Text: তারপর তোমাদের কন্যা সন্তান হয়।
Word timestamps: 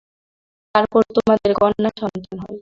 তারপর 0.75 1.01
তোমাদের 1.15 1.51
কন্যা 1.59 1.89
সন্তান 2.01 2.37
হয়। 2.43 2.57